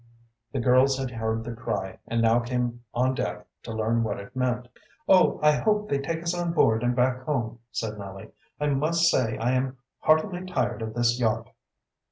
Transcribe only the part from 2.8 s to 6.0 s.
on deck to learn what it meant. "Oh, I hope they